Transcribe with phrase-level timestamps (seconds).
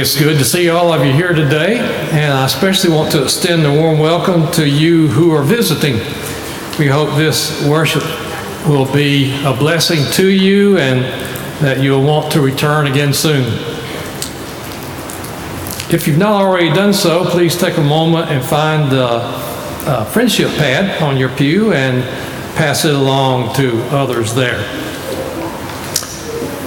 [0.00, 1.78] It's good to see all of you here today,
[2.12, 5.94] and I especially want to extend a warm welcome to you who are visiting.
[6.78, 8.04] We hope this worship
[8.68, 11.00] will be a blessing to you and
[11.60, 13.42] that you'll want to return again soon.
[15.92, 20.50] If you've not already done so, please take a moment and find the uh, friendship
[20.58, 22.04] pad on your pew and
[22.54, 24.60] pass it along to others there.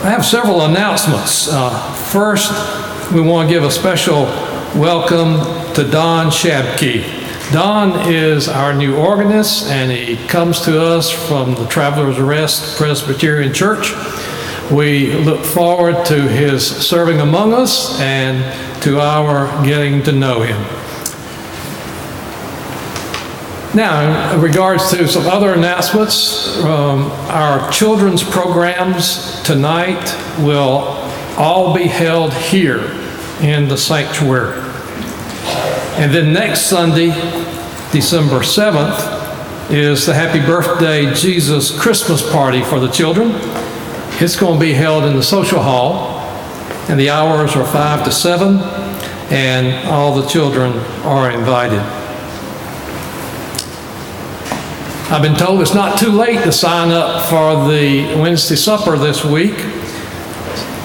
[0.04, 1.48] I have several announcements.
[1.50, 2.52] Uh, First,
[3.14, 4.24] we want to give a special
[4.74, 5.36] welcome
[5.74, 7.04] to Don Shabke.
[7.52, 13.54] Don is our new organist, and he comes to us from the Travelers Rest Presbyterian
[13.54, 13.92] Church.
[14.72, 18.42] We look forward to his serving among us and
[18.84, 20.62] to our getting to know him.
[23.76, 31.01] Now, in regards to some other announcements, um, our children's programs tonight will
[31.38, 32.80] all be held here
[33.42, 34.60] in the sanctuary.
[35.98, 37.10] And then next Sunday,
[37.92, 39.20] December 7th,
[39.72, 43.32] is the Happy Birthday Jesus Christmas party for the children.
[44.22, 46.20] It's going to be held in the social hall,
[46.90, 48.60] and the hours are 5 to 7,
[49.32, 51.80] and all the children are invited.
[55.10, 59.26] I've been told it's not too late to sign up for the Wednesday supper this
[59.26, 59.56] week.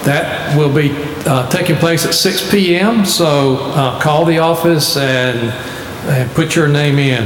[0.07, 0.91] That will be
[1.25, 5.37] uh, taking place at 6 PM, so uh, call the office and,
[6.07, 7.25] and put your name in.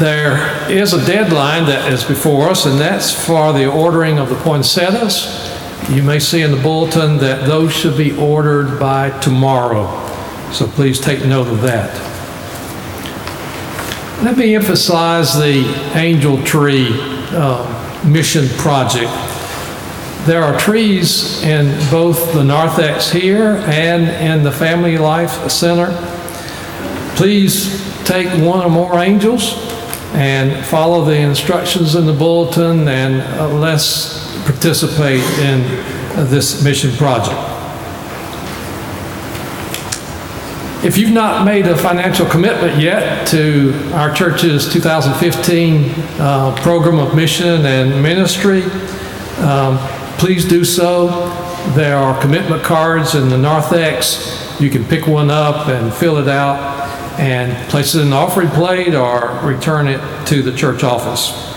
[0.00, 4.34] There is a deadline that is before us, and that's for the ordering of the
[4.34, 5.48] poinsettias.
[5.88, 9.86] You may see in the bulletin that those should be ordered by tomorrow,
[10.50, 11.94] so please take note of that.
[14.24, 15.62] Let me emphasize the
[15.94, 16.88] angel tree
[17.30, 19.10] uh, mission project.
[20.26, 25.88] There are trees in both the narthex here and in the Family Life Center.
[27.16, 29.54] Please take one or more angels
[30.12, 35.62] and follow the instructions in the bulletin and uh, let's participate in
[36.28, 37.49] this mission project.
[40.82, 47.14] If you've not made a financial commitment yet to our church's 2015 uh, program of
[47.14, 48.62] mission and ministry,
[49.42, 49.76] um,
[50.16, 51.08] please do so.
[51.74, 54.58] There are commitment cards in the narthex.
[54.58, 56.58] You can pick one up and fill it out
[57.20, 61.50] and place it in the offering plate or return it to the church office.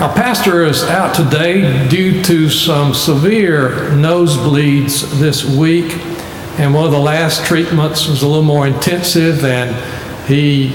[0.00, 5.90] Our pastor is out today due to some severe nosebleeds this week,
[6.56, 9.74] and one of the last treatments was a little more intensive, and
[10.28, 10.68] he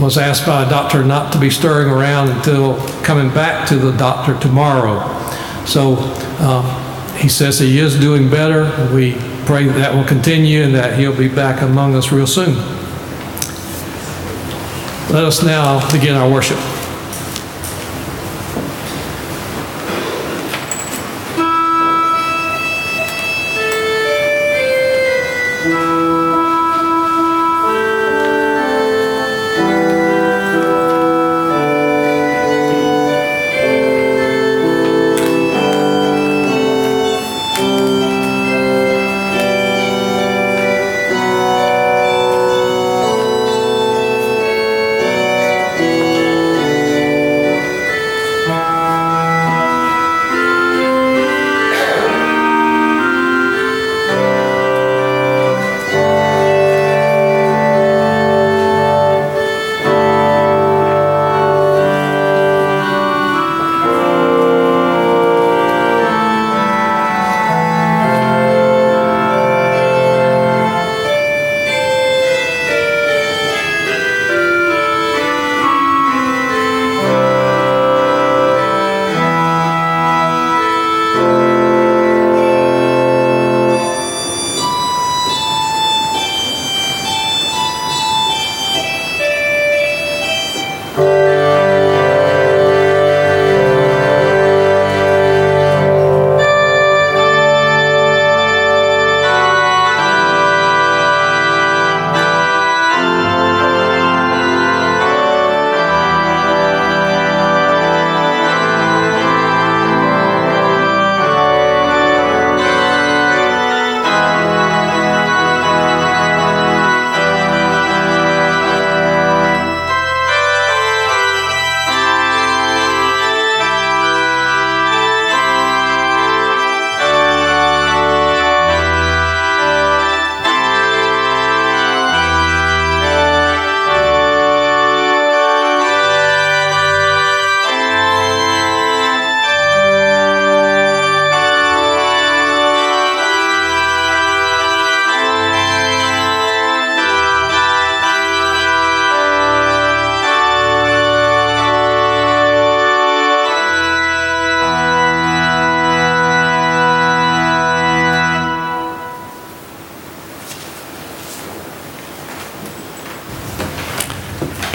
[0.00, 3.90] was asked by a doctor not to be stirring around until coming back to the
[3.96, 5.00] doctor tomorrow.
[5.66, 5.96] So
[6.38, 8.66] uh, he says he is doing better.
[8.94, 9.14] We
[9.46, 12.54] pray that, that will continue and that he'll be back among us real soon.
[15.12, 16.73] Let us now begin our worship.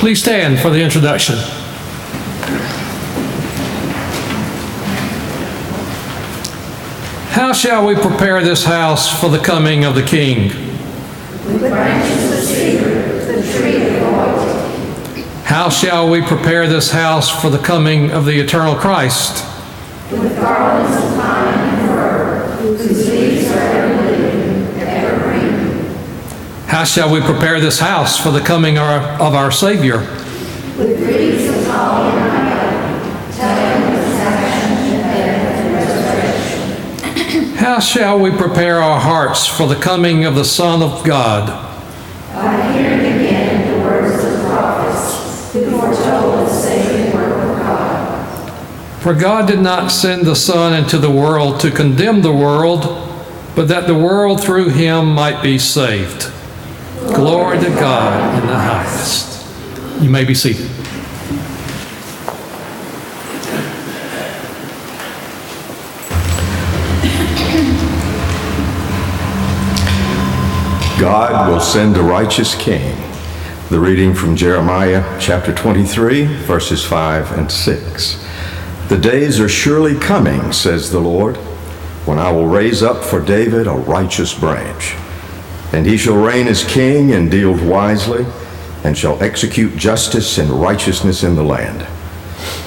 [0.10, 1.36] Please stand for the introduction.
[7.30, 10.48] How shall we prepare this house for the coming of the King?
[11.46, 17.52] The branches of cedar, the tree of the How shall we prepare this house for
[17.52, 19.46] the coming of the eternal Christ?
[26.80, 30.02] How shall we prepare this house for the coming our- of our Savior?
[37.58, 41.52] How shall we prepare our hearts for the coming of the Son of God?
[49.02, 53.06] For God did not send the Son into the world to condemn the world,
[53.54, 56.32] but that the world through him might be saved.
[57.08, 60.02] Glory to God in the highest.
[60.02, 60.70] You may be seated.
[71.00, 72.98] God will send a righteous king.
[73.70, 78.26] The reading from Jeremiah chapter 23, verses 5 and 6.
[78.90, 81.38] The days are surely coming, says the Lord,
[82.06, 84.96] when I will raise up for David a righteous branch.
[85.72, 88.26] And he shall reign as king and deal wisely,
[88.84, 91.86] and shall execute justice and righteousness in the land.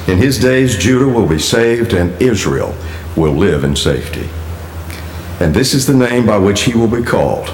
[0.09, 2.75] In his days Judah will be saved, and Israel
[3.17, 4.29] will live in safety.
[5.41, 7.49] And this is the name by which he will be called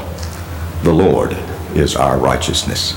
[0.82, 1.36] the Lord
[1.74, 2.94] is our righteousness.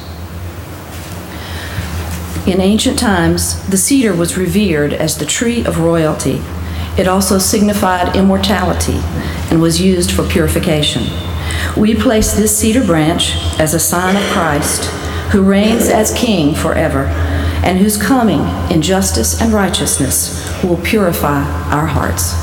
[2.47, 6.42] In ancient times, the cedar was revered as the tree of royalty.
[6.97, 9.00] It also signified immortality
[9.50, 11.04] and was used for purification.
[11.77, 14.86] We place this cedar branch as a sign of Christ,
[15.31, 17.06] who reigns as king forever,
[17.63, 22.33] and whose coming in justice and righteousness will purify our hearts.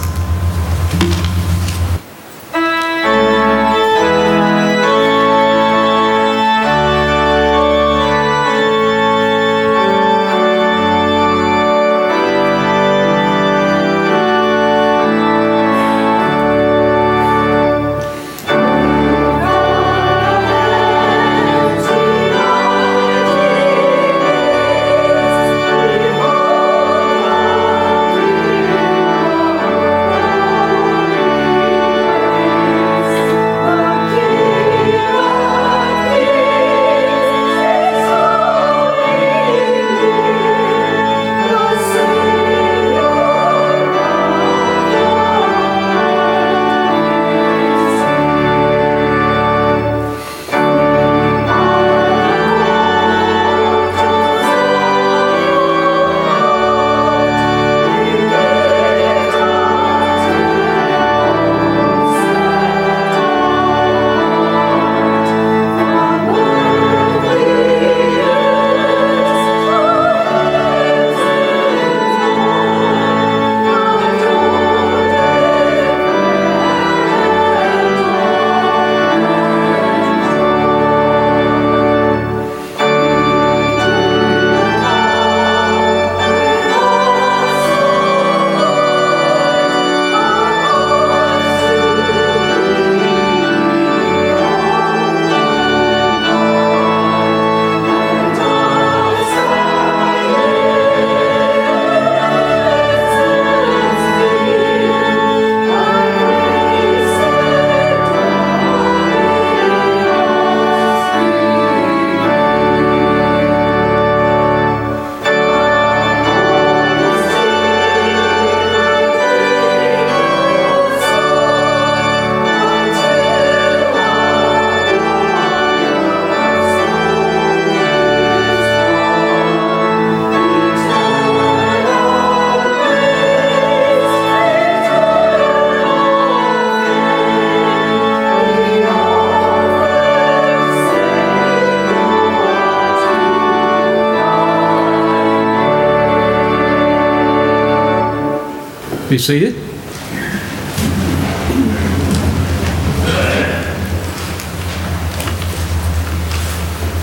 [149.18, 149.54] Seated.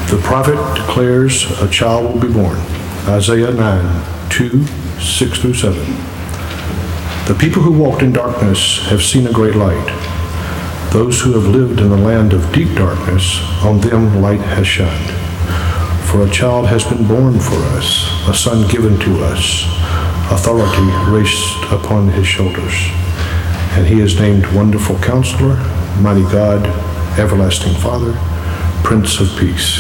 [0.10, 2.58] The prophet declares a child will be born.
[3.08, 5.78] Isaiah 9, 2, 6 through 7.
[7.28, 9.88] The people who walked in darkness have seen a great light.
[10.94, 15.12] Those who have lived in the land of deep darkness, on them light has shined.
[16.08, 19.75] For a child has been born for us, a son given to us,
[20.32, 22.74] authority rest upon his shoulders.
[23.78, 25.56] And he is named Wonderful Counselor,
[26.02, 26.66] Mighty God,
[27.20, 28.14] Everlasting Father,
[28.84, 29.80] Prince of Peace.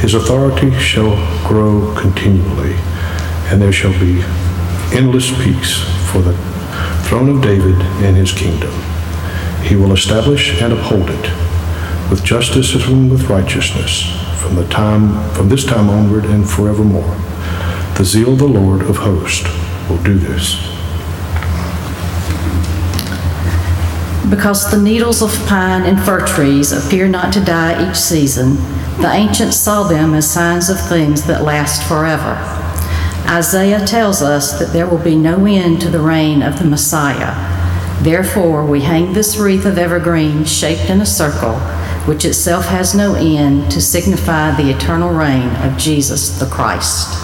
[0.00, 1.16] His authority shall
[1.46, 2.74] grow continually,
[3.48, 4.22] and there shall be
[4.92, 6.36] endless peace for the
[7.08, 8.72] throne of David and his kingdom.
[9.62, 11.30] He will establish and uphold it
[12.10, 17.29] with justice and with righteousness from the time, from this time onward and forevermore.
[18.00, 19.46] The zeal of the Lord of hosts
[19.90, 20.56] will do this.
[24.30, 28.54] Because the needles of pine and fir trees appear not to die each season,
[29.02, 32.38] the ancients saw them as signs of things that last forever.
[33.28, 37.34] Isaiah tells us that there will be no end to the reign of the Messiah.
[38.02, 41.58] Therefore, we hang this wreath of evergreen shaped in a circle,
[42.06, 47.20] which itself has no end, to signify the eternal reign of Jesus the Christ.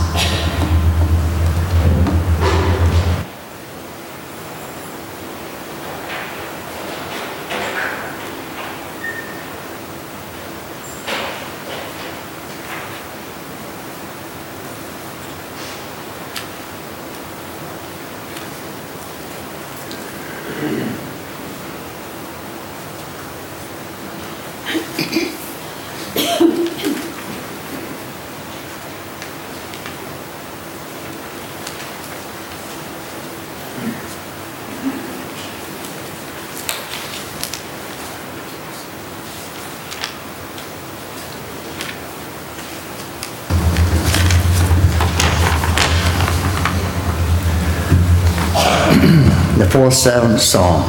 [49.96, 50.82] Seventh psalm.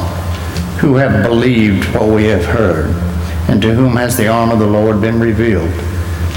[0.80, 2.94] Who have believed what we have heard
[3.48, 5.72] and to whom has the arm of the lord been revealed?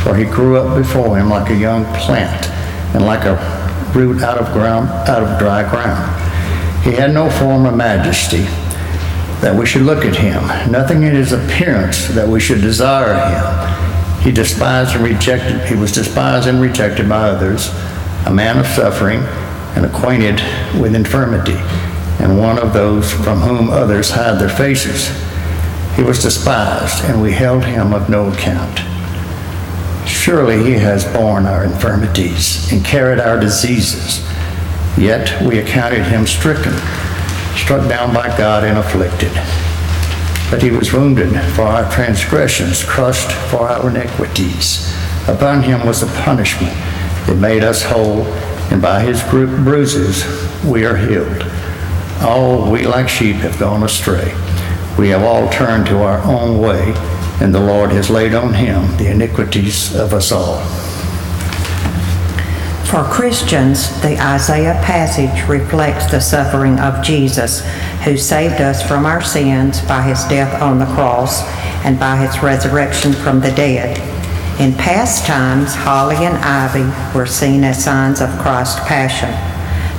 [0.04, 2.50] For he grew up before him like a young plant
[2.96, 3.36] and like a
[3.94, 6.18] root out of ground out of dry ground.
[6.84, 8.44] He had no form or majesty
[9.42, 14.24] that we should look at him nothing in his appearance that we should desire him.
[14.24, 17.70] He despised and rejected he was despised and rejected by others
[18.26, 19.20] a man of suffering
[19.76, 20.42] and acquainted
[20.80, 21.60] with infirmity
[22.22, 25.10] and one of those from whom others hide their faces.
[25.96, 28.80] He was despised, and we held him of no account.
[30.08, 34.24] Surely he has borne our infirmities and carried our diseases.
[34.98, 36.74] Yet we accounted him stricken,
[37.56, 39.32] struck down by God and afflicted.
[40.52, 44.94] But he was wounded for our transgressions, crushed for our iniquities.
[45.28, 46.74] Upon him was the punishment
[47.26, 48.26] that made us whole,
[48.72, 50.24] and by his bru- bruises
[50.64, 51.46] we are healed.
[52.22, 54.34] All we like sheep have gone astray.
[54.98, 56.94] We have all turned to our own way,
[57.42, 60.60] and the Lord has laid on him the iniquities of us all.
[62.86, 67.66] For Christians, the Isaiah passage reflects the suffering of Jesus,
[68.04, 71.42] who saved us from our sins by his death on the cross
[71.84, 73.98] and by his resurrection from the dead.
[74.60, 79.51] In past times, holly and ivy were seen as signs of Christ's passion.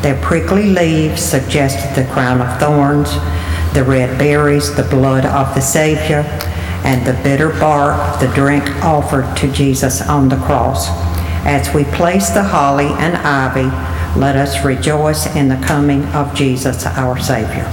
[0.02, 3.12] Their prickly leaves suggested the crown of thorns,
[3.72, 6.24] the red berries, the blood of the Savior,
[6.84, 10.88] and the bitter bark, the drink offered to Jesus on the cross.
[11.44, 13.70] As we place the holly and ivy,
[14.18, 17.70] let us rejoice in the coming of Jesus, our Savior.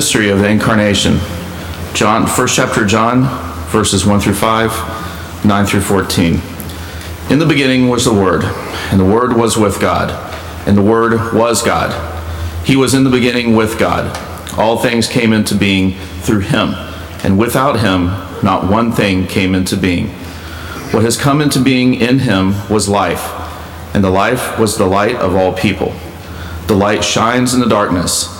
[0.00, 1.18] Mystery of the incarnation.
[1.92, 3.24] John, first chapter John,
[3.68, 6.40] verses 1 through 5, 9 through 14.
[7.28, 8.44] In the beginning was the Word,
[8.90, 10.08] and the Word was with God,
[10.66, 11.92] and the Word was God.
[12.64, 14.16] He was in the beginning with God.
[14.58, 16.70] All things came into being through him,
[17.22, 18.06] and without him
[18.42, 20.08] not one thing came into being.
[20.92, 23.28] What has come into being in him was life,
[23.94, 25.94] and the life was the light of all people.
[26.68, 28.39] The light shines in the darkness,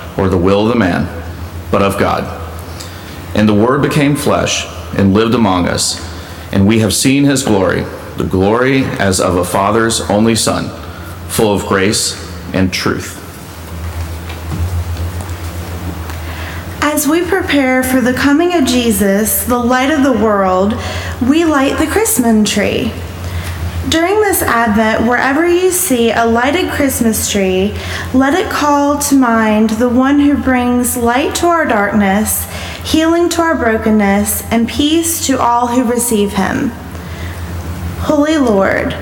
[0.21, 1.07] or the will of the man,
[1.71, 2.39] but of God.
[3.35, 5.99] And the Word became flesh and lived among us,
[6.53, 7.81] and we have seen his glory,
[8.17, 10.69] the glory as of a Father's only Son,
[11.27, 12.13] full of grace
[12.53, 13.17] and truth.
[16.83, 20.75] As we prepare for the coming of Jesus, the light of the world,
[21.19, 22.91] we light the Christmas tree.
[23.89, 27.75] During this Advent, wherever you see a lighted Christmas tree,
[28.13, 32.45] let it call to mind the one who brings light to our darkness,
[32.85, 36.69] healing to our brokenness, and peace to all who receive him.
[38.01, 38.95] Holy Lord,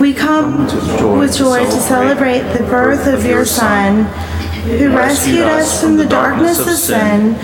[0.00, 0.64] we come
[1.18, 4.04] with joy to celebrate the birth of your Son,
[4.64, 7.34] who rescued us from the darkness of sin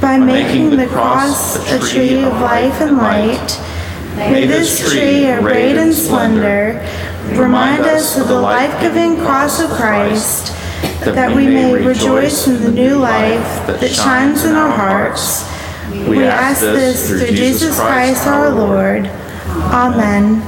[0.00, 3.60] by making the cross a tree of life and light.
[4.20, 6.86] May this tree, arrayed in splendor,
[7.40, 10.54] remind us of the life-giving cross of Christ,
[11.00, 15.48] that we may rejoice in the new life that shines in our hearts.
[16.08, 19.06] We ask this through Jesus Christ our Lord.
[19.72, 20.42] Amen.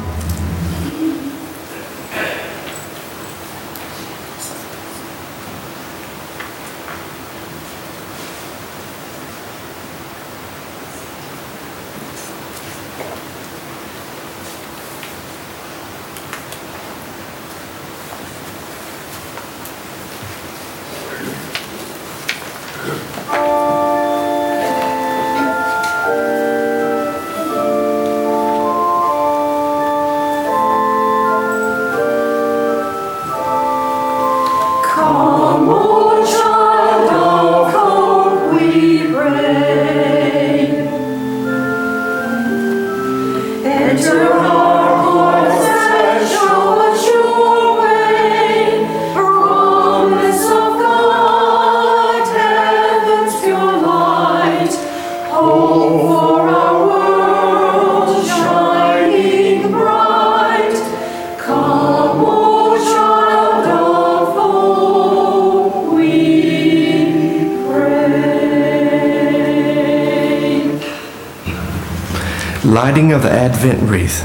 [72.73, 74.23] Lighting of the Advent wreath.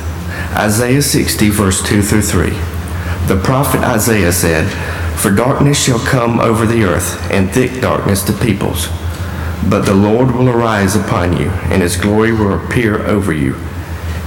[0.55, 2.51] Isaiah 60, verse 2 through 3.
[3.27, 4.69] The prophet Isaiah said,
[5.17, 8.87] For darkness shall come over the earth, and thick darkness to peoples.
[9.69, 13.57] But the Lord will arise upon you, and his glory will appear over you.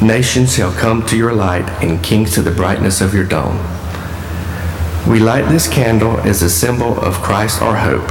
[0.02, 3.56] Nations shall come to your light, and kings to the brightness of your dawn.
[5.08, 8.10] We light this candle as a symbol of Christ our hope.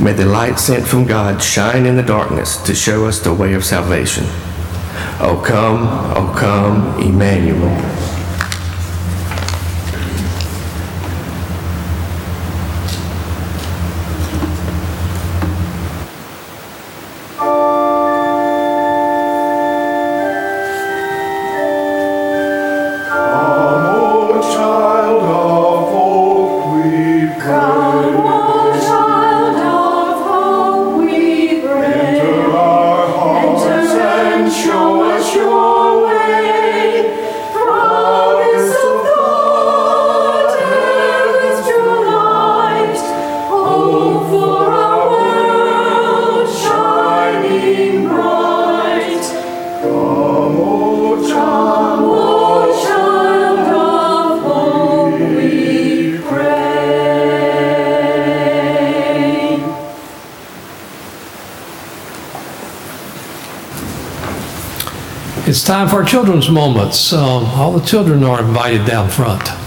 [0.00, 3.54] May the light sent from God shine in the darkness to show us the way
[3.54, 4.26] of salvation.
[5.20, 8.03] O come, O come, Emmanuel.
[65.74, 67.12] Time for our children's moments.
[67.12, 69.63] Um, All the children are invited down front.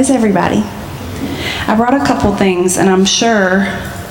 [0.00, 0.62] Is everybody?
[1.68, 3.66] I brought a couple things, and I'm sure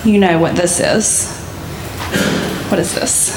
[0.06, 1.36] you know what this is.
[2.69, 3.36] What is this?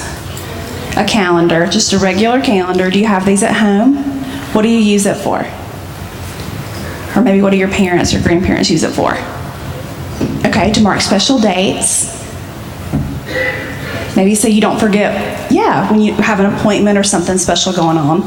[0.99, 2.91] A calendar, just a regular calendar.
[2.91, 3.97] Do you have these at home?
[4.53, 5.47] What do you use it for?
[7.17, 9.12] Or maybe what do your parents or grandparents use it for?
[10.47, 12.21] Okay, to mark special dates.
[14.15, 17.97] Maybe so you don't forget, yeah, when you have an appointment or something special going
[17.97, 18.21] on.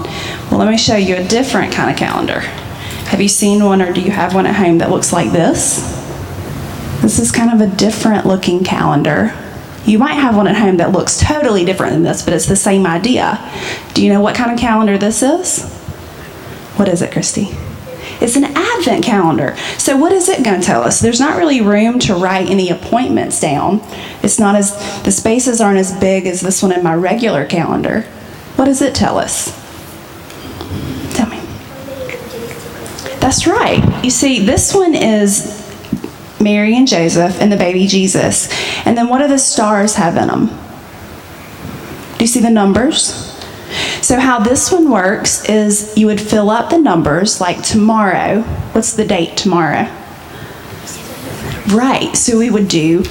[0.49, 2.41] Well, let me show you a different kind of calendar.
[3.15, 5.77] Have you seen one or do you have one at home that looks like this?
[7.01, 9.33] This is kind of a different looking calendar.
[9.85, 12.57] You might have one at home that looks totally different than this, but it's the
[12.57, 13.39] same idea.
[13.93, 15.63] Do you know what kind of calendar this is?
[16.75, 17.51] What is it, Christy?
[18.19, 19.55] It's an advent calendar.
[19.77, 20.99] So what is it going to tell us?
[20.99, 23.79] There's not really room to write any appointments down.
[24.23, 28.01] It's not as the spaces aren't as big as this one in my regular calendar.
[28.57, 29.55] What does it tell us?
[31.15, 31.39] Tell me.
[33.25, 34.03] That's right.
[34.03, 35.59] You see, this one is
[36.39, 38.53] Mary and Joseph and the baby Jesus.
[38.85, 40.45] And then what do the stars have in them?
[42.19, 43.33] Do you see the numbers?
[44.03, 48.43] So, how this one works is you would fill up the numbers like tomorrow.
[48.73, 49.91] What's the date tomorrow?
[51.73, 52.15] Right.
[52.15, 53.01] So, we would do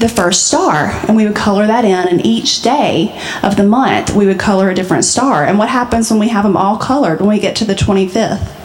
[0.00, 4.14] the first star and we would color that in, and each day of the month
[4.14, 5.46] we would color a different star.
[5.46, 8.58] And what happens when we have them all colored when we get to the 25th?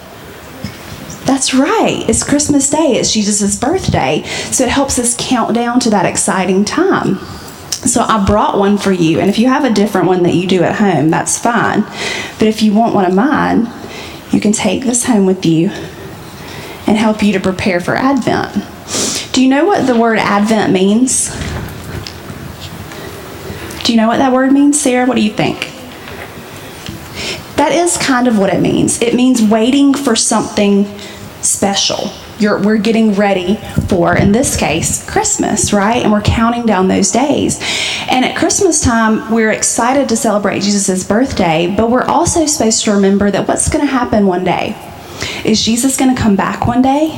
[1.28, 2.06] That's right.
[2.08, 2.94] It's Christmas Day.
[2.94, 4.24] It's Jesus' birthday.
[4.24, 7.18] So it helps us count down to that exciting time.
[7.70, 9.20] So I brought one for you.
[9.20, 11.82] And if you have a different one that you do at home, that's fine.
[12.40, 13.68] But if you want one of mine,
[14.32, 15.70] you can take this home with you
[16.88, 18.66] and help you to prepare for Advent.
[19.34, 21.30] Do you know what the word Advent means?
[23.84, 25.06] Do you know what that word means, Sarah?
[25.06, 25.74] What do you think?
[27.58, 29.02] That is kind of what it means.
[29.02, 30.86] It means waiting for something
[31.48, 32.12] special.
[32.40, 33.56] You're, we're getting ready
[33.88, 36.04] for, in this case, Christmas, right?
[36.04, 37.60] And we're counting down those days.
[38.10, 42.92] And at Christmas time, we're excited to celebrate Jesus' birthday, but we're also supposed to
[42.92, 44.76] remember that what's going to happen one day?
[45.44, 47.12] Is Jesus going to come back one day?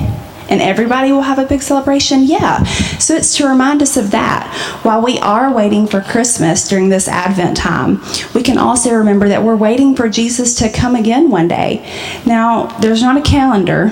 [0.50, 2.24] And everybody will have a big celebration?
[2.24, 2.64] Yeah.
[2.98, 4.52] So it's to remind us of that.
[4.82, 8.02] While we are waiting for Christmas during this Advent time,
[8.34, 11.86] we can also remember that we're waiting for Jesus to come again one day.
[12.26, 13.90] Now, there's not a calendar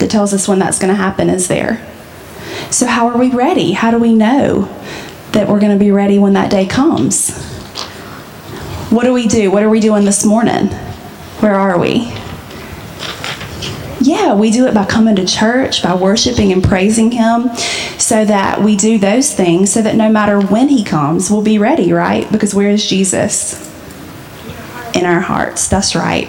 [0.00, 1.86] that tells us when that's going to happen, is there?
[2.70, 3.72] So, how are we ready?
[3.72, 4.62] How do we know
[5.32, 7.30] that we're going to be ready when that day comes?
[8.90, 9.50] What do we do?
[9.50, 10.66] What are we doing this morning?
[11.38, 12.12] Where are we?
[14.00, 17.54] Yeah, we do it by coming to church, by worshiping and praising Him,
[17.98, 21.58] so that we do those things so that no matter when He comes, we'll be
[21.58, 22.30] ready, right?
[22.32, 23.69] Because where is Jesus?
[24.94, 25.68] In our hearts.
[25.68, 26.26] That's right.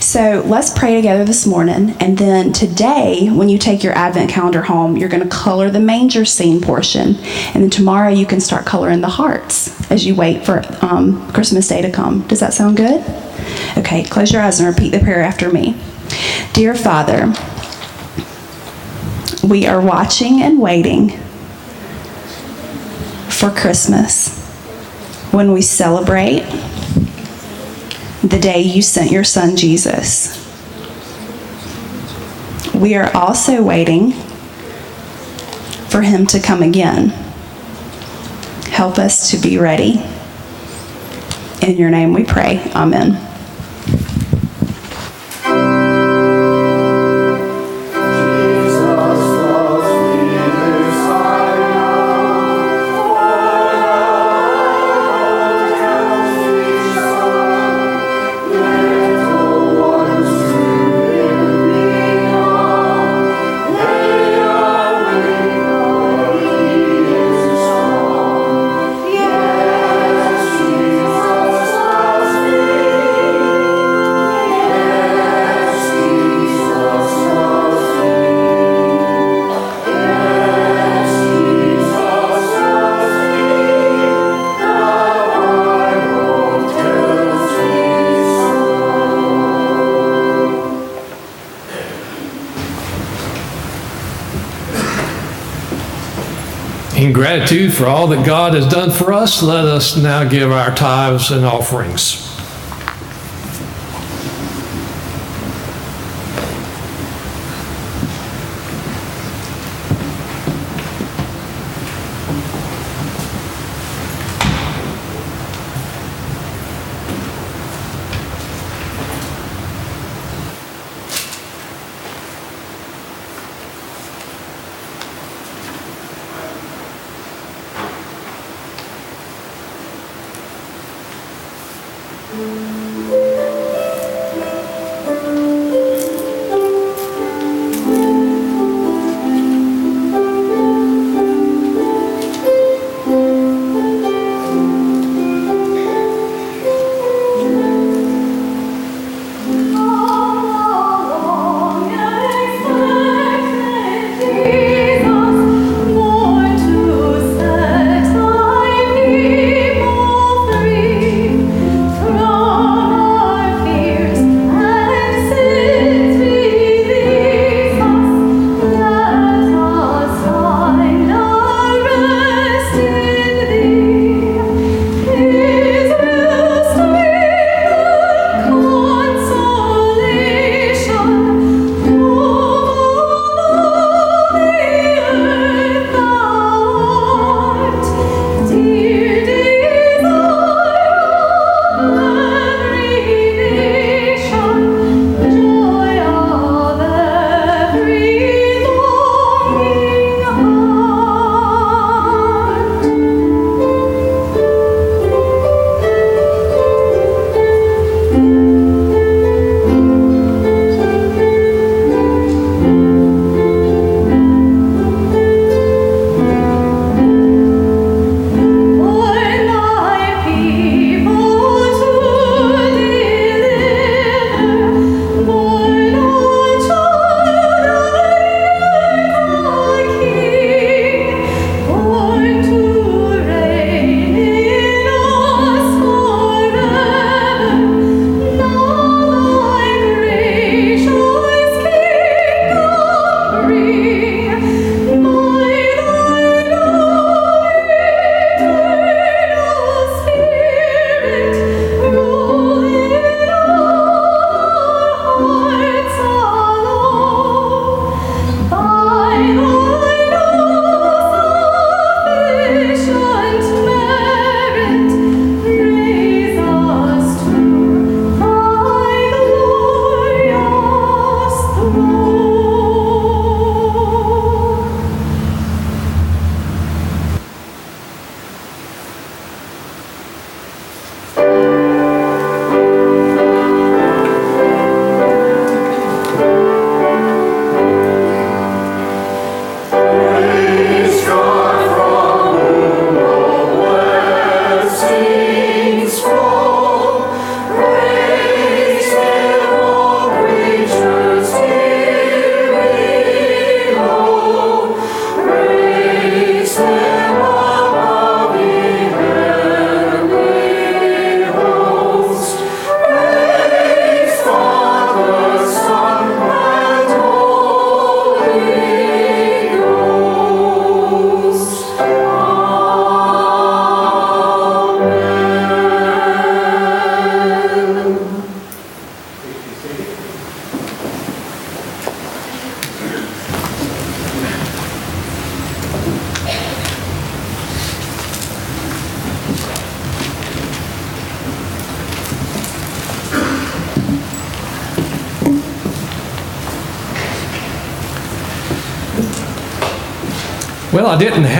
[0.00, 1.96] So let's pray together this morning.
[2.00, 5.80] And then today, when you take your Advent calendar home, you're going to color the
[5.80, 7.16] manger scene portion.
[7.54, 11.68] And then tomorrow, you can start coloring the hearts as you wait for um, Christmas
[11.68, 12.26] Day to come.
[12.28, 13.00] Does that sound good?
[13.76, 15.76] Okay, close your eyes and repeat the prayer after me.
[16.52, 17.32] Dear Father,
[19.46, 21.10] we are watching and waiting
[23.28, 24.40] for Christmas
[25.32, 26.42] when we celebrate
[28.28, 30.40] the day you sent your son Jesus.
[32.74, 34.12] We are also waiting
[35.88, 37.10] for him to come again.
[38.70, 40.02] Help us to be ready.
[41.60, 42.62] In your name we pray.
[42.74, 43.33] Amen.
[97.24, 101.30] Gratitude for all that God has done for us, let us now give our tithes
[101.30, 102.33] and offerings.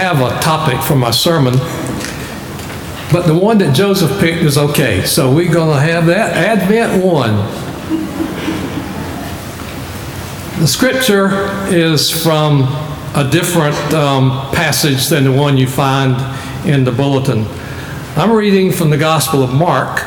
[0.05, 1.55] Have a topic for my sermon,
[3.11, 5.03] but the one that Joseph picked is okay.
[5.07, 7.37] So we're going to have that Advent 1.
[10.61, 11.31] The scripture
[11.69, 12.65] is from
[13.15, 16.15] a different um, passage than the one you find
[16.69, 17.47] in the bulletin.
[18.15, 20.03] I'm reading from the Gospel of Mark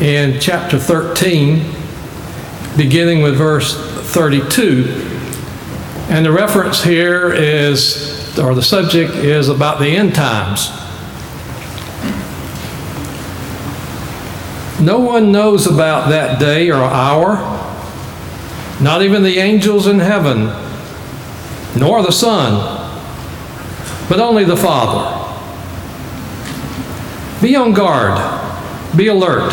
[0.00, 1.64] in chapter 13,
[2.76, 3.76] beginning with verse
[4.12, 5.12] 32.
[6.08, 10.70] And the reference here is, or the subject is about the end times.
[14.80, 17.36] No one knows about that day or hour,
[18.80, 20.46] not even the angels in heaven,
[21.78, 22.52] nor the Son,
[24.08, 25.14] but only the Father.
[27.40, 28.18] Be on guard,
[28.96, 29.52] be alert.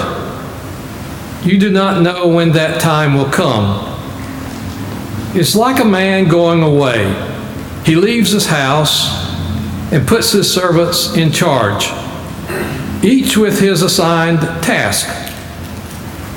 [1.46, 3.89] You do not know when that time will come.
[5.36, 7.33] It's like a man going away.
[7.86, 9.32] He leaves his house
[9.91, 11.91] and puts his servants in charge,
[13.04, 15.08] each with his assigned task,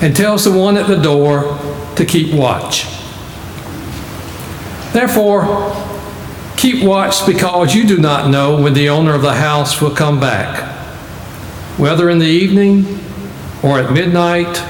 [0.02, 1.58] and tells the one at the door
[1.94, 2.84] to keep watch.
[4.92, 5.72] Therefore,
[6.56, 10.18] keep watch because you do not know when the owner of the house will come
[10.18, 10.62] back,
[11.78, 12.98] whether in the evening
[13.62, 14.62] or at midnight,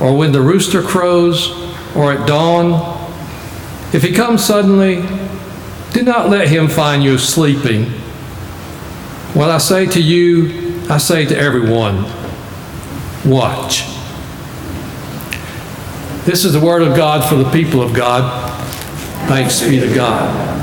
[0.00, 1.50] or when the rooster crows,
[1.94, 2.98] or at dawn.
[3.92, 4.96] If he comes suddenly,
[5.92, 7.84] do not let him find you sleeping.
[9.34, 12.04] What I say to you, I say to everyone
[13.24, 13.84] watch.
[16.24, 18.50] This is the word of God for the people of God.
[19.28, 20.58] Thanks be to God.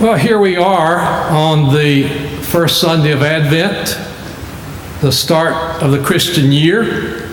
[0.00, 0.98] Well, here we are
[1.30, 2.08] on the
[2.42, 3.98] first Sunday of Advent,
[5.00, 7.23] the start of the Christian year.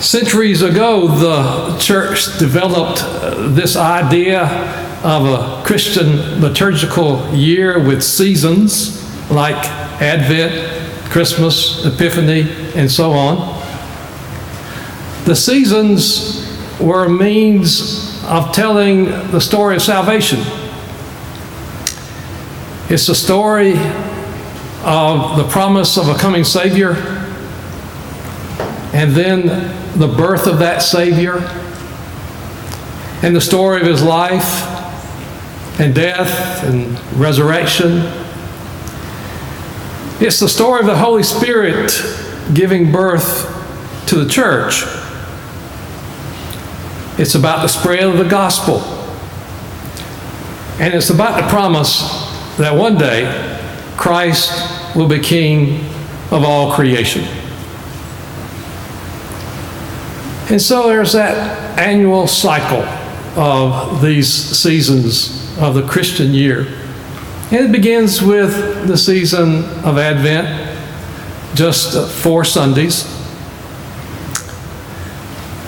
[0.00, 4.44] Centuries ago, the church developed uh, this idea
[5.04, 8.98] of a Christian liturgical year with seasons
[9.30, 9.62] like
[10.00, 13.62] Advent, Christmas, Epiphany, and so on.
[15.26, 20.40] The seasons were a means of telling the story of salvation.
[22.88, 23.72] It's the story
[24.82, 27.19] of the promise of a coming Savior
[29.00, 29.46] and then
[29.98, 31.38] the birth of that Savior
[33.22, 34.60] and the story of his life
[35.80, 38.02] and death and resurrection.
[40.20, 41.90] It's the story of the Holy Spirit
[42.52, 43.46] giving birth
[44.08, 44.82] to the church.
[47.18, 48.80] It's about the spread of the gospel.
[50.78, 52.00] And it's about the promise
[52.58, 53.24] that one day
[53.96, 55.86] Christ will be king
[56.30, 57.39] of all creation.
[60.50, 62.82] And so there's that annual cycle
[63.40, 66.66] of these seasons of the Christian year.
[67.52, 70.76] And it begins with the season of Advent,
[71.54, 73.04] just four Sundays.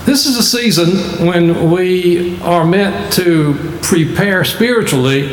[0.04, 5.28] This is a season when we are meant to prepare spiritually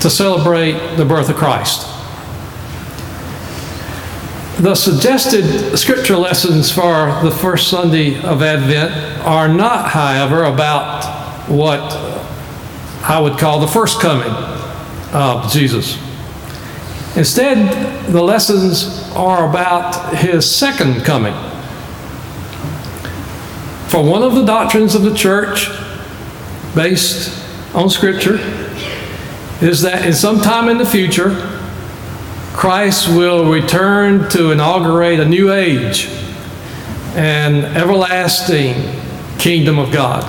[0.00, 1.95] to celebrate the birth of Christ.
[4.58, 8.90] The suggested scripture lessons for the first Sunday of Advent
[9.22, 11.04] are not, however, about
[11.46, 11.82] what
[13.02, 14.32] I would call the first coming
[15.12, 15.98] of Jesus.
[17.18, 21.34] Instead, the lessons are about his second coming.
[23.88, 25.68] For one of the doctrines of the church,
[26.74, 27.44] based
[27.74, 28.38] on Scripture,
[29.60, 31.55] is that in some time in the future,
[32.56, 36.06] Christ will return to inaugurate a new age,
[37.14, 38.74] an everlasting
[39.38, 40.24] kingdom of God.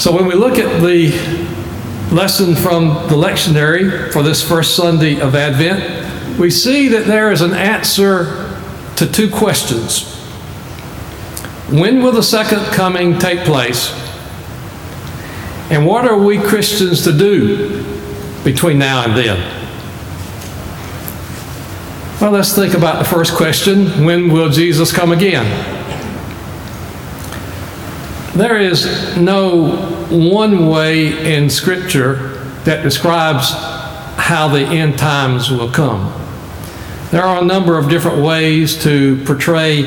[0.00, 1.10] So when we look at the
[2.14, 7.42] lesson from the lectionary for this first Sunday of Advent, we see that there is
[7.42, 8.58] an answer
[8.96, 10.14] to two questions.
[11.68, 13.92] When will the second coming take place?
[15.70, 18.01] And what are we Christians to do
[18.44, 19.62] between now and then?
[22.20, 25.46] Well, let's think about the first question when will Jesus come again?
[28.34, 29.76] There is no
[30.08, 33.50] one way in Scripture that describes
[34.16, 36.12] how the end times will come.
[37.10, 39.84] There are a number of different ways to portray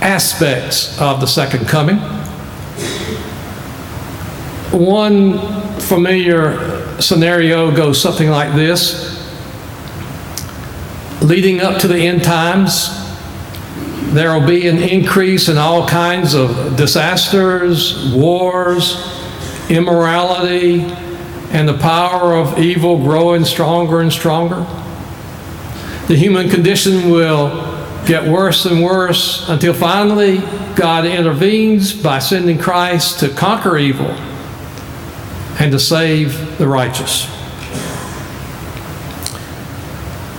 [0.00, 1.98] aspects of the second coming.
[4.72, 5.38] One
[5.78, 9.16] familiar scenario goes something like this
[11.22, 12.90] Leading up to the end times,
[14.12, 18.96] there will be an increase in all kinds of disasters, wars,
[19.70, 20.82] immorality,
[21.50, 24.66] and the power of evil growing stronger and stronger.
[26.06, 27.48] The human condition will
[28.06, 30.38] get worse and worse until finally
[30.76, 34.14] God intervenes by sending Christ to conquer evil
[35.58, 37.24] and to save the righteous.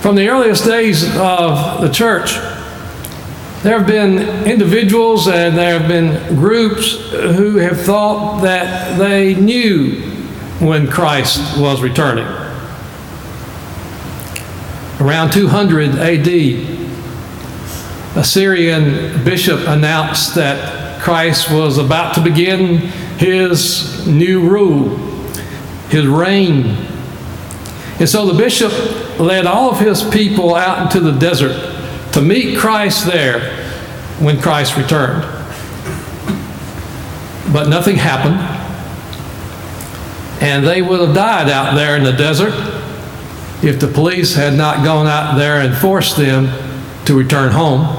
[0.00, 2.34] From the earliest days of the church,
[3.62, 10.00] there have been individuals and there have been groups who have thought that they knew
[10.60, 12.26] when Christ was returning.
[15.00, 16.28] Around 200 AD,
[18.16, 22.78] a Syrian bishop announced that Christ was about to begin
[23.18, 24.96] his new rule,
[25.90, 26.76] his reign.
[27.98, 28.72] And so the bishop
[29.18, 31.74] led all of his people out into the desert
[32.12, 33.40] to meet Christ there
[34.20, 35.22] when Christ returned.
[37.52, 38.38] But nothing happened.
[40.40, 42.52] And they would have died out there in the desert
[43.62, 46.48] if the police had not gone out there and forced them
[47.06, 47.97] to return home.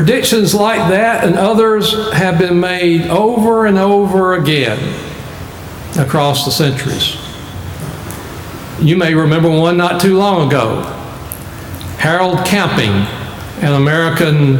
[0.00, 4.78] Predictions like that and others have been made over and over again.
[5.98, 7.18] across the centuries.
[8.80, 10.84] You may remember one not too long ago.
[11.98, 12.88] Harold Camping,
[13.62, 14.56] an American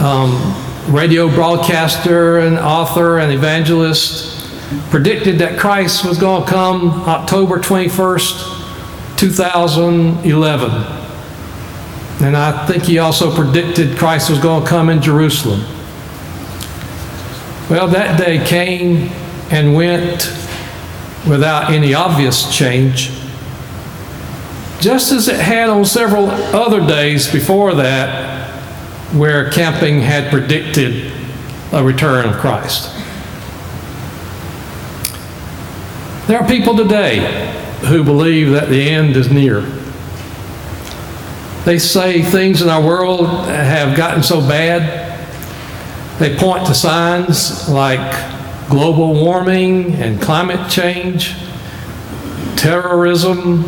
[0.00, 0.54] um,
[0.86, 4.48] radio broadcaster and author and evangelist,
[4.90, 11.05] predicted that Christ was going to come October 21st, 2011.
[12.20, 15.60] And I think he also predicted Christ was going to come in Jerusalem.
[17.68, 19.10] Well, that day came
[19.50, 20.32] and went
[21.28, 23.10] without any obvious change,
[24.80, 28.48] just as it had on several other days before that,
[29.12, 31.12] where Camping had predicted
[31.72, 32.92] a return of Christ.
[36.28, 37.52] There are people today
[37.86, 39.75] who believe that the end is near.
[41.66, 45.18] They say things in our world have gotten so bad.
[46.20, 51.34] They point to signs like global warming and climate change,
[52.54, 53.64] terrorism,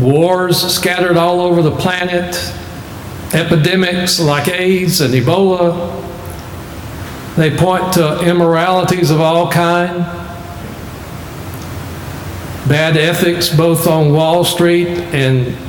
[0.00, 2.36] wars scattered all over the planet,
[3.34, 6.00] epidemics like AIDS and Ebola.
[7.34, 9.96] They point to immoralities of all kind,
[12.68, 15.65] bad ethics both on Wall Street and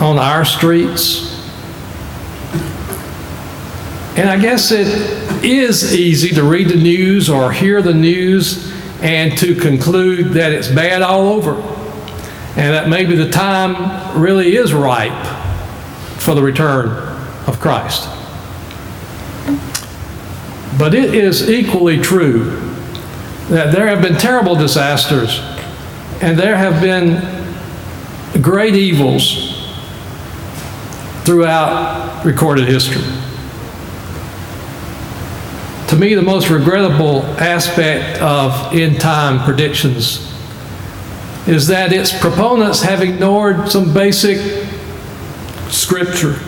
[0.00, 1.34] on our streets.
[4.16, 4.88] And I guess it
[5.44, 10.68] is easy to read the news or hear the news and to conclude that it's
[10.68, 11.54] bad all over
[12.56, 15.26] and that maybe the time really is ripe
[16.18, 16.88] for the return
[17.46, 18.08] of Christ.
[20.78, 22.60] But it is equally true
[23.48, 25.38] that there have been terrible disasters
[26.20, 29.47] and there have been great evils
[31.28, 33.02] throughout recorded history.
[35.88, 40.26] To me, the most regrettable aspect of end time predictions
[41.46, 44.38] is that its proponents have ignored some basic
[45.68, 46.38] scripture,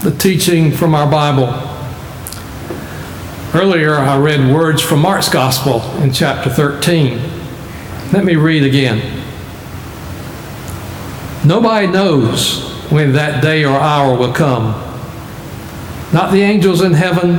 [0.00, 1.48] the teaching from our Bible.
[3.52, 7.20] Earlier, I read words from Mark's Gospel in chapter 13.
[8.14, 9.22] Let me read again.
[11.44, 14.72] Nobody knows when that day or hour will come.
[16.12, 17.36] Not the angels in heaven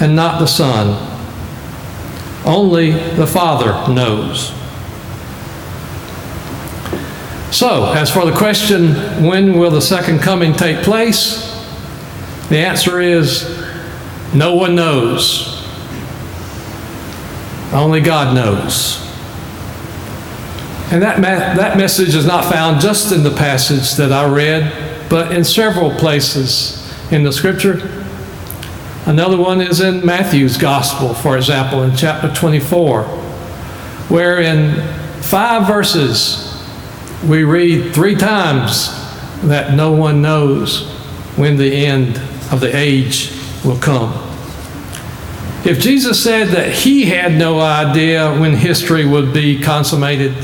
[0.00, 1.14] and not the Son.
[2.44, 4.52] Only the Father knows.
[7.54, 8.94] So, as for the question,
[9.24, 11.54] when will the second coming take place?
[12.48, 13.64] The answer is
[14.34, 15.64] no one knows.
[17.72, 19.02] Only God knows.
[20.92, 24.85] And that, that message is not found just in the passage that I read,
[25.16, 28.04] but in several places in the scripture.
[29.06, 33.04] Another one is in Matthew's Gospel, for example, in chapter 24,
[34.10, 34.74] where in
[35.22, 36.62] five verses
[37.26, 38.88] we read three times
[39.44, 40.86] that no one knows
[41.36, 42.18] when the end
[42.52, 43.32] of the age
[43.64, 44.12] will come.
[45.64, 50.34] If Jesus said that he had no idea when history would be consummated,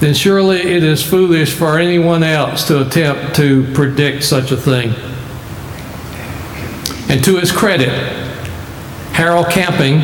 [0.00, 4.94] then surely it is foolish for anyone else to attempt to predict such a thing.
[7.08, 7.88] And to his credit,
[9.12, 10.00] Harold Camping,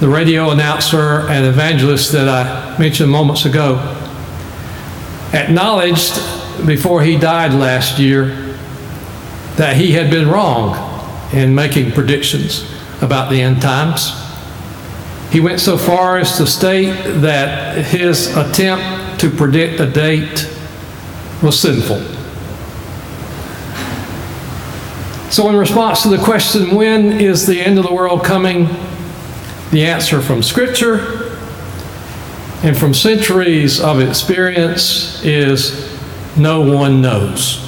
[0.00, 3.76] the radio announcer and evangelist that I mentioned moments ago,
[5.32, 6.14] acknowledged
[6.66, 8.56] before he died last year
[9.56, 10.76] that he had been wrong
[11.32, 12.70] in making predictions
[13.00, 14.29] about the end times.
[15.30, 20.50] He went so far as to state that his attempt to predict a date
[21.42, 22.00] was sinful.
[25.30, 28.68] So, in response to the question, when is the end of the world coming?
[29.70, 31.38] The answer from Scripture
[32.64, 35.96] and from centuries of experience is
[36.36, 37.66] no one knows.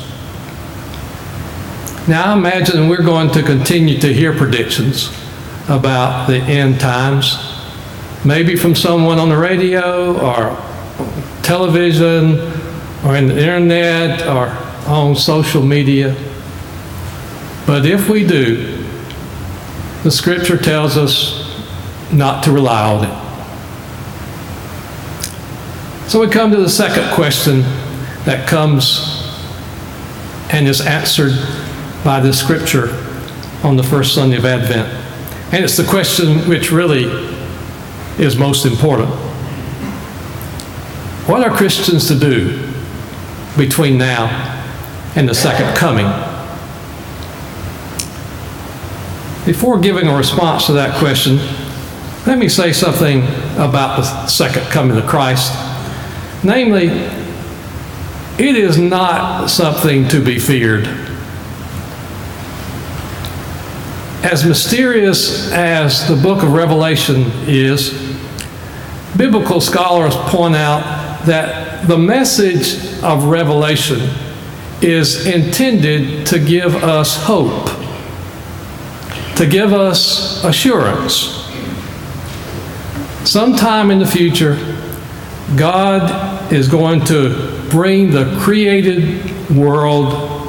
[2.08, 5.16] Now, I imagine we're going to continue to hear predictions
[5.68, 7.36] about the end times,
[8.24, 10.56] maybe from someone on the radio or
[11.42, 12.38] television
[13.04, 14.48] or in the internet or
[14.86, 16.14] on social media.
[17.66, 18.84] But if we do,
[20.02, 21.40] the scripture tells us
[22.12, 23.22] not to rely on it.
[26.08, 27.60] So we come to the second question
[28.24, 29.22] that comes
[30.50, 31.32] and is answered
[32.04, 32.90] by the scripture
[33.64, 34.88] on the first Sunday of Advent.
[35.52, 37.31] And it's the question which really
[38.18, 39.10] is most important.
[41.26, 42.72] What are Christians to do
[43.56, 44.26] between now
[45.14, 46.06] and the second coming?
[49.46, 51.38] Before giving a response to that question,
[52.26, 53.22] let me say something
[53.54, 55.52] about the second coming of Christ.
[56.44, 56.88] Namely,
[58.38, 60.86] it is not something to be feared.
[64.24, 68.01] As mysterious as the book of Revelation is,
[69.22, 70.82] biblical scholars point out
[71.26, 74.00] that the message of Revelation
[74.80, 77.66] is intended to give us hope,
[79.36, 81.40] to give us assurance.
[83.22, 84.56] Sometime in the future,
[85.56, 90.48] God is going to bring the created world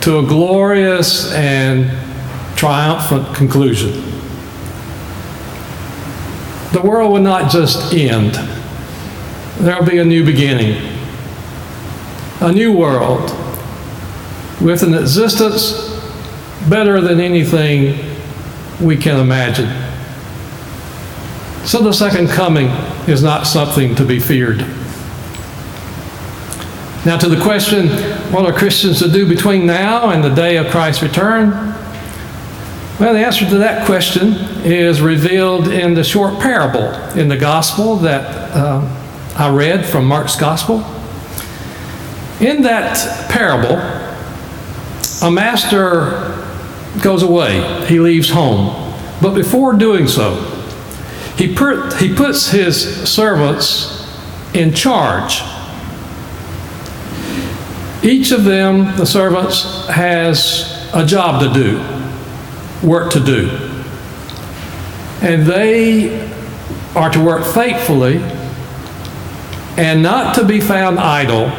[0.00, 1.88] to a glorious and
[2.58, 4.09] triumphant conclusion.
[6.72, 8.34] The world will not just end,
[9.58, 10.80] there will be a new beginning,
[12.40, 13.30] a new world
[14.60, 15.90] with an existence
[16.68, 17.98] better than anything
[18.80, 19.68] we can imagine.
[21.64, 22.68] So the second coming
[23.08, 24.64] is not something to be feared.
[27.04, 27.88] Now, to the question,
[28.32, 31.74] what are Christians to do between now and the day of Christ's return?
[33.00, 37.96] Well, the answer to that question is revealed in the short parable in the gospel
[37.96, 38.94] that um,
[39.34, 40.84] I read from Mark's gospel.
[42.46, 43.78] In that parable,
[45.26, 46.44] a master
[47.02, 48.94] goes away, he leaves home.
[49.22, 50.34] But before doing so,
[51.38, 54.06] he, he puts his servants
[54.52, 55.40] in charge.
[58.04, 61.99] Each of them, the servants, has a job to do,
[62.82, 63.48] work to do.
[65.22, 66.28] And they
[66.94, 68.18] are to work faithfully
[69.76, 71.50] and not to be found idle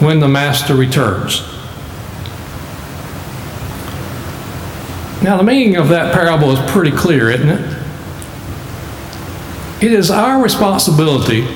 [0.00, 1.42] when the master returns.
[5.22, 7.82] Now, the meaning of that parable is pretty clear, isn't it?
[9.82, 11.46] It is our responsibility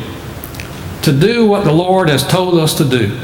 [1.02, 3.18] to do what the Lord has told us to do.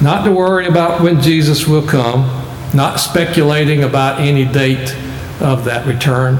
[0.00, 2.37] Not to worry about when Jesus will come,
[2.74, 4.94] not speculating about any date
[5.40, 6.38] of that return.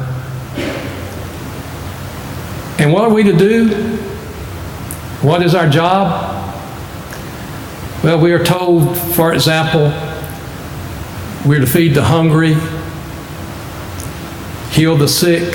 [2.79, 3.97] And what are we to do?
[5.20, 6.37] What is our job?
[8.05, 9.93] Well, we are told, for example,
[11.45, 12.55] we're to feed the hungry,
[14.70, 15.55] heal the sick,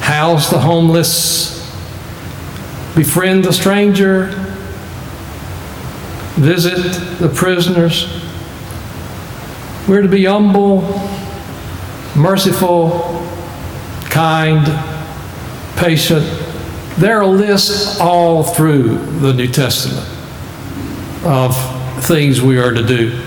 [0.00, 1.70] house the homeless,
[2.94, 4.26] befriend the stranger,
[6.36, 8.19] visit the prisoners.
[9.88, 10.82] We're to be humble,
[12.14, 13.26] merciful,
[14.10, 14.66] kind,
[15.76, 16.26] patient.
[16.98, 20.06] There are lists all through the New Testament
[21.24, 21.56] of
[22.04, 23.18] things we are to do.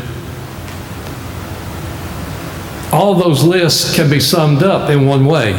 [2.91, 5.54] All those lists can be summed up in one way.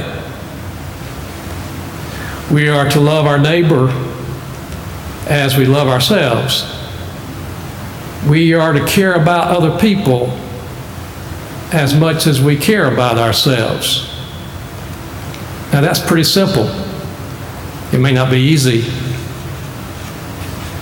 [2.52, 3.88] We are to love our neighbor
[5.26, 6.70] as we love ourselves.
[8.28, 10.38] We are to care about other people
[11.74, 14.08] as much as we care about ourselves.
[15.72, 16.66] Now, that's pretty simple.
[17.92, 18.82] It may not be easy,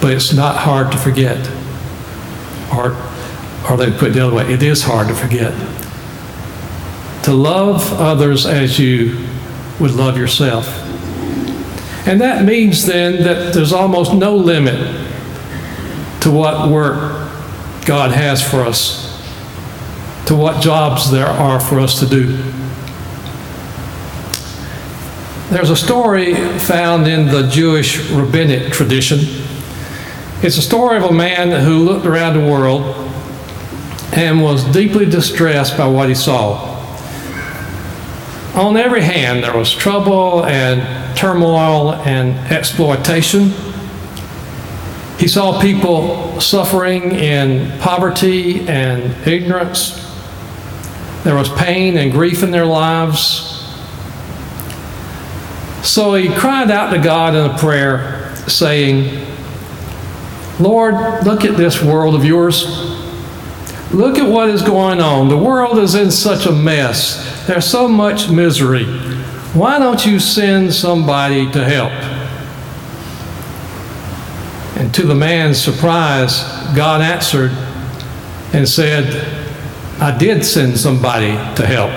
[0.03, 1.51] but it's not hard to forget.
[2.76, 2.95] Or,
[3.70, 5.53] or they put it the other way, it is hard to forget.
[7.24, 9.26] To love others as you
[9.80, 10.68] would love yourself.
[12.07, 14.74] And that means then that there's almost no limit
[16.20, 17.30] to what work
[17.86, 19.12] God has for us,
[20.27, 22.37] to what jobs there are for us to do.
[25.51, 29.18] There's a story found in the Jewish rabbinic tradition.
[30.43, 32.83] It's a story of a man who looked around the world
[34.14, 36.70] and was deeply distressed by what he saw.
[38.55, 43.53] On every hand, there was trouble and turmoil and exploitation.
[45.18, 50.12] He saw people suffering in poverty and ignorance.
[51.25, 53.49] There was pain and grief in their lives.
[55.83, 59.27] So he cried out to God in a prayer, saying,
[60.61, 62.64] Lord, look at this world of yours.
[63.93, 65.29] Look at what is going on.
[65.29, 67.47] The world is in such a mess.
[67.47, 68.85] There's so much misery.
[69.55, 71.93] Why don't you send somebody to help?
[74.81, 76.43] And to the man's surprise,
[76.75, 77.51] God answered
[78.53, 79.41] and said,
[80.01, 81.90] I did send somebody to help.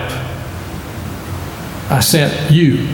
[1.91, 2.87] I sent you.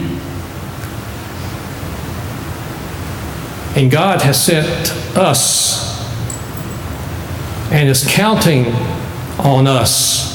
[3.76, 4.68] And God has sent
[5.18, 5.92] us
[7.72, 8.66] and is counting
[9.40, 10.30] on us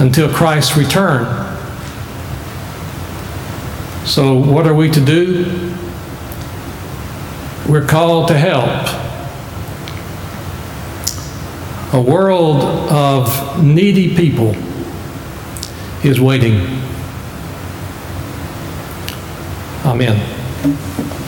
[0.00, 1.46] until Christ's return.
[4.04, 5.72] So what are we to do?
[7.68, 8.99] We're called to help.
[11.92, 14.54] A world of needy people
[16.04, 16.80] is waiting.
[19.84, 21.19] Amen.